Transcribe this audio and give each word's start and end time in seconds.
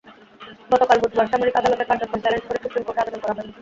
গতকাল 0.71 0.97
বুধবার 1.01 1.29
সামরিক 1.31 1.55
আদালতের 1.59 1.89
কার্যক্রম 1.89 2.19
চ্যালেঞ্জ 2.21 2.43
করে 2.47 2.59
সুপ্রিম 2.63 2.83
কোর্টে 2.85 3.01
আবেদন 3.01 3.19
করা 3.21 3.33
হয়। 3.37 3.49